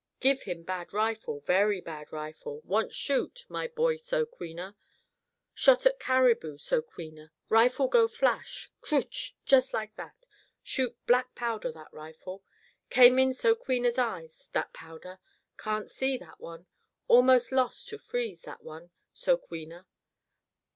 [0.19, 2.61] Give him bad rifle, very bad rifle.
[2.61, 4.75] Want shoot, my boy So queena.
[5.53, 7.29] Shot at carabou, So queena.
[7.49, 8.71] Rifle go flash.
[8.81, 9.35] Crooch!
[9.45, 10.25] Just like that.
[10.63, 12.43] Shoot back powder, that rifle.
[12.89, 15.19] Came in So queena's eyes, that powder.
[15.59, 16.65] Can't see, that one.
[17.07, 19.85] Almost lost to freeze, that one, So queena.